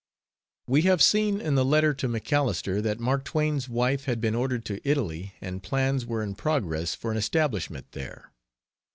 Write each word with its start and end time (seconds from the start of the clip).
We 0.65 0.81
have 0.81 1.03
seen 1.03 1.39
in 1.39 1.53
the 1.53 1.63
letter 1.63 1.93
to 1.93 2.07
MacAlister 2.07 2.81
that 2.81 2.99
Mark 2.99 3.23
Twain's 3.23 3.69
wife 3.69 4.05
had 4.05 4.19
been 4.19 4.33
ordered 4.33 4.65
to 4.65 4.81
Italy 4.83 5.35
and 5.41 5.61
plans 5.61 6.07
were 6.07 6.23
in 6.23 6.33
progress 6.33 6.95
for 6.95 7.11
an 7.11 7.17
establishment 7.17 7.91
there. 7.91 8.31